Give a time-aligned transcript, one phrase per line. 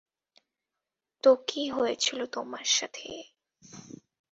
[1.23, 3.07] তো কি হয়েছিল তোমার সাথে?